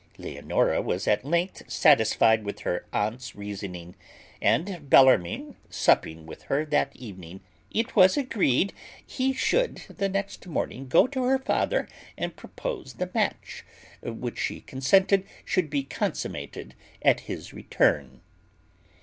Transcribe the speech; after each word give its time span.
Leonora 0.17 0.81
was 0.81 1.07
at 1.07 1.23
length 1.23 1.61
satisfied 1.71 2.43
with 2.43 2.61
her 2.61 2.87
aunt's 2.91 3.35
reasoning; 3.35 3.95
and 4.41 4.89
Bellarmine 4.89 5.55
supping 5.69 6.25
with 6.25 6.41
her 6.45 6.65
that 6.65 6.95
evening, 6.95 7.39
it 7.69 7.95
was 7.95 8.17
agreed 8.17 8.73
he 9.05 9.31
should 9.31 9.83
the 9.95 10.09
next 10.09 10.47
morning 10.47 10.87
go 10.87 11.05
to 11.05 11.25
her 11.25 11.37
father 11.37 11.87
and 12.17 12.35
propose 12.35 12.93
the 12.93 13.11
match, 13.13 13.63
which 14.01 14.39
she 14.39 14.61
consented 14.61 15.23
should 15.45 15.69
be 15.69 15.83
consummated 15.83 16.73
at 17.03 17.19
his 17.19 17.53
return. 17.53 18.21